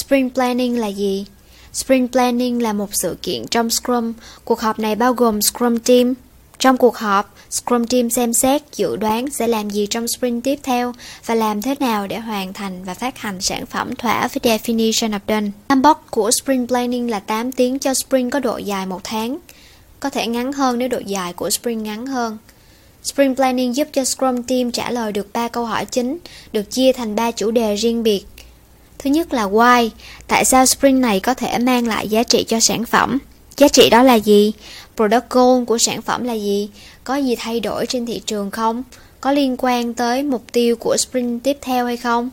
Spring 0.00 0.30
Planning 0.30 0.80
là 0.80 0.86
gì? 0.86 1.26
Spring 1.72 2.08
Planning 2.08 2.62
là 2.62 2.72
một 2.72 2.88
sự 2.92 3.16
kiện 3.22 3.46
trong 3.46 3.70
Scrum. 3.70 4.12
Cuộc 4.44 4.60
họp 4.60 4.78
này 4.78 4.94
bao 4.94 5.12
gồm 5.12 5.42
Scrum 5.42 5.78
Team. 5.78 6.14
Trong 6.58 6.76
cuộc 6.76 6.96
họp, 6.96 7.34
Scrum 7.50 7.86
Team 7.86 8.10
xem 8.10 8.32
xét, 8.32 8.62
dự 8.76 8.96
đoán 8.96 9.30
sẽ 9.30 9.46
làm 9.46 9.70
gì 9.70 9.86
trong 9.90 10.08
sprint 10.08 10.44
tiếp 10.44 10.58
theo 10.62 10.92
và 11.26 11.34
làm 11.34 11.62
thế 11.62 11.74
nào 11.80 12.06
để 12.06 12.18
hoàn 12.18 12.52
thành 12.52 12.84
và 12.84 12.94
phát 12.94 13.18
hành 13.18 13.40
sản 13.40 13.66
phẩm 13.66 13.94
thỏa 13.96 14.28
với 14.28 14.58
Definition 14.58 15.10
of 15.10 15.20
Done. 15.28 15.50
Time 15.68 15.80
box 15.82 15.96
của 16.10 16.30
Sprint 16.30 16.68
Planning 16.68 17.10
là 17.10 17.20
8 17.20 17.52
tiếng 17.52 17.78
cho 17.78 17.94
sprint 17.94 18.32
có 18.32 18.38
độ 18.38 18.56
dài 18.56 18.86
một 18.86 19.00
tháng. 19.04 19.38
Có 20.00 20.10
thể 20.10 20.26
ngắn 20.26 20.52
hơn 20.52 20.78
nếu 20.78 20.88
độ 20.88 20.98
dài 20.98 21.32
của 21.32 21.50
sprint 21.50 21.82
ngắn 21.82 22.06
hơn. 22.06 22.38
Sprint 23.02 23.36
Planning 23.36 23.76
giúp 23.76 23.88
cho 23.92 24.04
Scrum 24.04 24.42
Team 24.42 24.70
trả 24.70 24.90
lời 24.90 25.12
được 25.12 25.32
3 25.32 25.48
câu 25.48 25.64
hỏi 25.64 25.84
chính, 25.84 26.18
được 26.52 26.70
chia 26.70 26.92
thành 26.92 27.14
3 27.14 27.30
chủ 27.30 27.50
đề 27.50 27.74
riêng 27.74 28.02
biệt. 28.02 28.24
Thứ 29.02 29.10
nhất 29.10 29.32
là 29.32 29.48
why, 29.48 29.90
tại 30.26 30.44
sao 30.44 30.66
sprint 30.66 31.00
này 31.00 31.20
có 31.20 31.34
thể 31.34 31.58
mang 31.58 31.86
lại 31.86 32.08
giá 32.08 32.22
trị 32.22 32.44
cho 32.48 32.60
sản 32.60 32.84
phẩm? 32.84 33.18
Giá 33.56 33.68
trị 33.68 33.90
đó 33.90 34.02
là 34.02 34.14
gì? 34.14 34.52
Product 34.96 35.30
goal 35.30 35.64
của 35.64 35.78
sản 35.78 36.02
phẩm 36.02 36.24
là 36.24 36.32
gì? 36.32 36.68
Có 37.04 37.16
gì 37.16 37.36
thay 37.38 37.60
đổi 37.60 37.86
trên 37.86 38.06
thị 38.06 38.22
trường 38.26 38.50
không? 38.50 38.82
Có 39.20 39.32
liên 39.32 39.56
quan 39.58 39.94
tới 39.94 40.22
mục 40.22 40.44
tiêu 40.52 40.76
của 40.76 40.96
sprint 40.96 41.42
tiếp 41.42 41.58
theo 41.60 41.86
hay 41.86 41.96
không? 41.96 42.30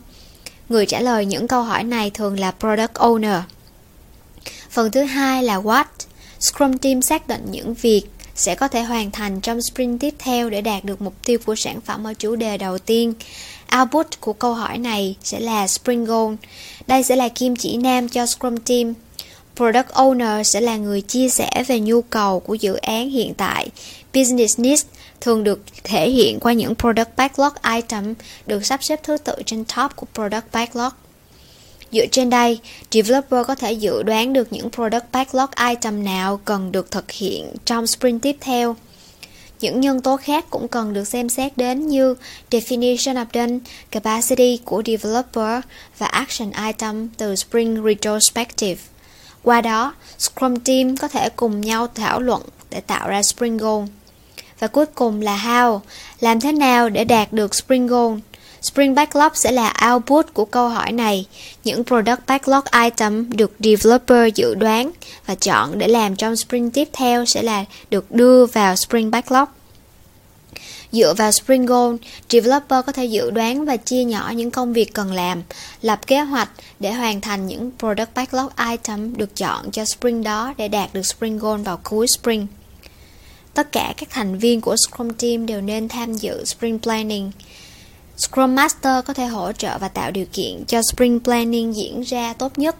Người 0.70 0.85
trả 0.85 0.99
lời 0.99 1.26
những 1.26 1.48
câu 1.48 1.63
hỏi 1.63 1.84
này 1.84 2.09
thường 2.09 2.40
là 2.40 2.52
Product 2.52 2.93
Owner. 2.93 3.41
Phần 4.70 4.91
thứ 4.91 5.04
hai 5.04 5.43
là 5.43 5.59
What. 5.59 5.85
Scrum 6.40 6.77
Team 6.77 7.02
xác 7.02 7.27
định 7.27 7.45
những 7.52 7.73
việc 7.73 8.04
sẽ 8.35 8.55
có 8.55 8.68
thể 8.68 8.81
hoàn 8.81 9.12
thành 9.12 9.41
trong 9.41 9.62
sprint 9.62 9.99
tiếp 9.99 10.13
theo 10.20 10.49
để 10.49 10.62
đạt 10.62 10.84
được 10.84 11.02
mục 11.02 11.13
tiêu 11.26 11.40
của 11.45 11.55
sản 11.55 11.81
phẩm 11.81 12.07
ở 12.07 12.13
chủ 12.13 12.35
đề 12.35 12.57
đầu 12.57 12.77
tiên. 12.77 13.13
Output 13.80 14.07
của 14.21 14.34
câu 14.34 14.53
hỏi 14.53 14.77
này 14.77 15.16
sẽ 15.23 15.39
là 15.39 15.67
Spring 15.67 16.05
Goal. 16.05 16.34
Đây 16.87 17.04
sẽ 17.04 17.15
là 17.15 17.29
kim 17.29 17.55
chỉ 17.55 17.77
nam 17.77 18.09
cho 18.09 18.26
Scrum 18.26 18.57
Team. 18.57 18.93
Product 19.55 19.90
Owner 19.93 20.43
sẽ 20.43 20.62
là 20.62 20.77
người 20.77 21.01
chia 21.01 21.29
sẻ 21.29 21.63
về 21.68 21.79
nhu 21.79 22.01
cầu 22.01 22.40
của 22.40 22.54
dự 22.54 22.76
án 22.76 23.09
hiện 23.09 23.34
tại. 23.34 23.70
Business 24.13 24.59
Needs 24.59 24.85
thường 25.21 25.43
được 25.43 25.59
thể 25.84 26.09
hiện 26.09 26.40
qua 26.40 26.54
những 26.54 26.76
Product 26.76 27.15
Backlog 27.15 27.54
item 27.76 28.13
được 28.46 28.65
sắp 28.65 28.84
xếp 28.84 28.99
thứ 29.04 29.18
tự 29.18 29.35
trên 29.46 29.65
top 29.65 29.96
của 29.96 30.07
Product 30.13 30.52
Backlog. 30.52 30.93
Dựa 31.91 32.05
trên 32.12 32.29
đây, 32.29 32.59
developer 32.91 33.48
có 33.48 33.55
thể 33.55 33.71
dự 33.71 34.04
đoán 34.04 34.34
được 34.34 34.54
những 34.54 34.71
product 34.71 35.05
backlog 35.12 35.49
item 35.70 36.04
nào 36.04 36.40
cần 36.46 36.71
được 36.71 36.91
thực 36.91 37.12
hiện 37.12 37.46
trong 37.65 37.87
sprint 37.87 38.21
tiếp 38.21 38.37
theo. 38.40 38.76
Những 39.62 39.82
nhân 39.82 40.02
tố 40.02 40.18
khác 40.18 40.46
cũng 40.50 40.68
cần 40.68 40.94
được 40.94 41.08
xem 41.08 41.30
xét 41.30 41.58
đến 41.58 41.88
như 41.88 42.16
definition 42.52 43.16
of 43.16 43.26
done, 43.34 43.60
capacity 43.91 44.60
của 44.66 44.84
developer 44.86 45.64
và 45.98 46.05
action 46.05 46.52
item 46.68 47.10
từ 47.18 47.36
Spring 47.36 47.84
Retrospective. 47.86 48.82
Qua 49.44 49.62
đó, 49.62 49.94
Scrum 50.20 50.55
Team 50.60 50.98
có 50.98 51.08
thể 51.08 51.30
cùng 51.30 51.62
nhau 51.62 51.88
thảo 51.96 52.20
luận 52.20 52.41
để 52.70 52.82
tạo 52.82 53.10
ra 53.10 53.24
Spring 53.24 53.58
Goal. 53.58 53.84
Và 54.60 54.68
cuối 54.68 54.86
cùng 54.86 55.22
là 55.22 55.38
how, 55.38 55.80
làm 56.20 56.40
thế 56.40 56.52
nào 56.52 56.90
để 56.90 57.04
đạt 57.04 57.34
được 57.34 57.55
Spring 57.55 57.88
Goal. 57.88 58.18
Spring 58.62 58.96
Backlog 58.96 59.32
sẽ 59.36 59.52
là 59.52 59.74
output 59.91 60.26
của 60.34 60.46
câu 60.46 60.70
hỏi 60.70 60.91
này. 60.91 61.26
Những 61.63 61.84
product 61.84 62.20
backlog 62.27 62.64
item 62.84 63.38
được 63.38 63.52
developer 63.60 64.34
dự 64.36 64.56
đoán 64.56 64.91
và 65.25 65.36
chọn 65.36 65.78
để 65.80 65.88
làm 65.88 66.16
trong 66.16 66.36
Spring 66.36 66.72
tiếp 66.72 66.90
theo 66.94 67.25
sẽ 67.25 67.41
là 67.41 67.66
được 67.90 68.12
đưa 68.12 68.46
vào 68.46 68.75
Spring 68.75 69.12
Backlog. 69.12 69.47
Dựa 70.91 71.14
vào 71.14 71.31
Spring 71.31 71.66
Goal, 71.66 71.96
developer 72.30 72.86
có 72.86 72.91
thể 72.91 73.06
dự 73.06 73.31
đoán 73.31 73.66
và 73.66 73.78
chia 73.78 74.03
nhỏ 74.03 74.31
những 74.36 74.52
công 74.52 74.74
việc 74.74 74.94
cần 74.94 75.12
làm, 75.14 75.44
lập 75.81 76.08
kế 76.08 76.19
hoạch 76.19 76.50
để 76.80 76.92
hoàn 76.92 77.22
thành 77.22 77.47
những 77.47 77.72
product 77.80 78.09
backlog 78.16 78.47
item 78.69 79.18
được 79.18 79.36
chọn 79.36 79.72
cho 79.72 79.86
Spring 79.86 80.24
đó 80.24 80.53
để 80.58 80.68
đạt 80.68 80.94
được 80.94 81.06
Spring 81.06 81.40
Goal 81.40 81.62
vào 81.62 81.80
cuối 81.84 82.08
Spring. 82.08 82.48
Tất 83.54 83.72
cả 83.72 83.94
các 83.98 84.10
thành 84.10 84.38
viên 84.38 84.62
của 84.62 84.76
Scrum 84.78 85.14
Team 85.14 85.46
đều 85.46 85.62
nên 85.62 85.90
tham 85.90 86.14
dự 86.14 86.46
Spring 86.46 86.80
Planning. 86.80 87.31
Scrum 88.18 88.56
Master 88.56 89.06
có 89.06 89.14
thể 89.14 89.26
hỗ 89.26 89.52
trợ 89.52 89.78
và 89.78 89.88
tạo 89.88 90.12
điều 90.12 90.26
kiện 90.34 90.66
cho 90.68 90.82
Spring 90.82 91.20
Planning 91.20 91.76
diễn 91.76 92.02
ra 92.02 92.34
tốt 92.34 92.58
nhất. 92.58 92.76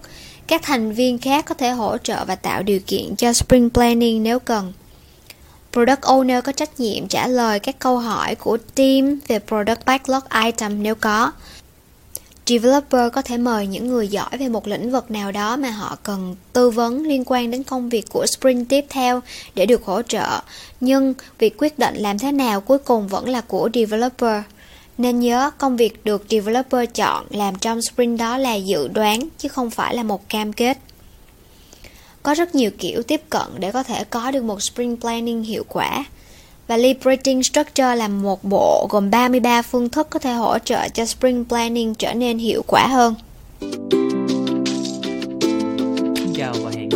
Các 0.48 0.62
thành 0.64 0.92
viên 0.92 1.20
khác 1.20 1.46
có 1.46 1.56
thể 1.56 1.70
hỗ 1.70 1.98
trợ 1.98 2.26
và 2.26 2.36
tạo 2.36 2.64
điều 2.64 2.80
kiện 2.80 3.16
cho 3.16 3.34
Spring 3.34 3.70
Planning 3.70 4.24
nếu 4.24 4.40
cần. 4.40 4.74
Product 5.74 6.02
Owner 6.02 6.42
có 6.42 6.52
trách 6.52 6.80
nhiệm 6.80 7.08
trả 7.08 7.28
lời 7.28 7.60
các 7.60 7.80
câu 7.80 7.98
hỏi 7.98 8.36
của 8.36 8.58
team 8.76 9.20
về 9.28 9.40
Product 9.40 9.86
Backlog 9.86 10.24
Item 10.46 10.84
nếu 10.84 10.96
có. 10.96 11.32
Developer 12.46 13.14
có 13.14 13.22
thể 13.22 13.38
mời 13.38 13.68
những 13.68 13.88
người 13.88 14.08
giỏi 14.08 14.30
về 14.40 14.50
một 14.50 14.68
lĩnh 14.68 14.92
vực 14.92 15.12
nào 15.12 15.32
đó 15.32 15.58
mà 15.58 15.70
họ 15.70 15.98
cần 16.04 16.36
tư 16.54 16.70
vấn 16.70 17.04
liên 17.04 17.24
quan 17.26 17.52
đến 17.52 17.64
công 17.64 17.90
việc 17.90 18.06
của 18.12 18.26
sprint 18.26 18.70
tiếp 18.70 18.86
theo 18.90 19.22
để 19.56 19.66
được 19.66 19.86
hỗ 19.86 20.02
trợ. 20.02 20.42
Nhưng 20.82 21.14
việc 21.40 21.58
quyết 21.58 21.80
định 21.80 21.96
làm 21.96 22.20
thế 22.20 22.32
nào 22.32 22.62
cuối 22.62 22.78
cùng 22.78 23.08
vẫn 23.08 23.30
là 23.30 23.42
của 23.42 23.70
developer. 23.74 24.44
Nên 24.98 25.20
nhớ, 25.20 25.52
công 25.58 25.78
việc 25.78 26.06
được 26.06 26.26
developer 26.30 26.90
chọn 26.94 27.26
làm 27.30 27.56
trong 27.56 27.82
sprint 27.82 28.20
đó 28.20 28.38
là 28.38 28.56
dự 28.56 28.88
đoán, 28.88 29.20
chứ 29.38 29.50
không 29.50 29.70
phải 29.70 29.96
là 29.96 30.04
một 30.04 30.30
cam 30.30 30.54
kết. 30.54 30.78
Có 32.24 32.34
rất 32.34 32.56
nhiều 32.56 32.72
kiểu 32.78 33.04
tiếp 33.04 33.22
cận 33.30 33.48
để 33.60 33.72
có 33.72 33.84
thể 33.84 34.04
có 34.04 34.32
được 34.32 34.44
một 34.44 34.62
sprint 34.62 35.02
planning 35.02 35.44
hiệu 35.44 35.64
quả. 35.70 36.06
Và 36.68 36.78
Liberating 36.78 37.44
Structure 37.44 37.96
là 37.96 38.08
một 38.08 38.44
bộ 38.44 38.88
gồm 38.90 39.10
33 39.10 39.62
phương 39.62 39.90
thức 39.90 40.08
có 40.10 40.20
thể 40.20 40.34
hỗ 40.34 40.60
trợ 40.60 40.90
cho 40.90 41.06
sprint 41.06 41.50
planning 41.50 41.96
trở 41.96 42.14
nên 42.14 42.38
hiệu 42.38 42.64
quả 42.68 42.88
hơn. 42.88 43.16
Xin 46.16 46.34
chào 46.36 46.54
và 46.64 46.72
hẹn 46.76 46.90